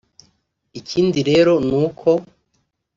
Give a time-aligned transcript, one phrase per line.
[0.79, 2.09] Ikindi rero ni uko